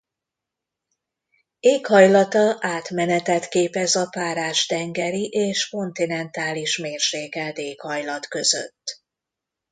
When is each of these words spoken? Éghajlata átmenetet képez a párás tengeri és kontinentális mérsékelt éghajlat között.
Éghajlata 1.59 2.57
átmenetet 2.59 3.47
képez 3.47 3.95
a 3.95 4.05
párás 4.09 4.65
tengeri 4.65 5.29
és 5.29 5.69
kontinentális 5.69 6.77
mérsékelt 6.77 7.57
éghajlat 7.57 8.27
között. 8.27 9.01